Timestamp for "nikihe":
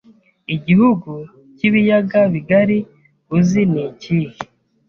3.71-4.31